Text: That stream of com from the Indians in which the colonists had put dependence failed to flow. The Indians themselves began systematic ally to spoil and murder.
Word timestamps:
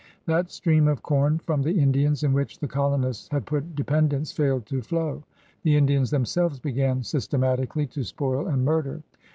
That 0.25 0.49
stream 0.49 0.87
of 0.87 1.03
com 1.03 1.37
from 1.37 1.61
the 1.61 1.79
Indians 1.79 2.23
in 2.23 2.33
which 2.33 2.57
the 2.57 2.67
colonists 2.67 3.27
had 3.31 3.45
put 3.45 3.75
dependence 3.75 4.31
failed 4.31 4.65
to 4.65 4.81
flow. 4.81 5.21
The 5.61 5.77
Indians 5.77 6.09
themselves 6.09 6.59
began 6.59 7.03
systematic 7.03 7.75
ally 7.75 7.85
to 7.85 8.03
spoil 8.03 8.47
and 8.47 8.65
murder. 8.65 9.03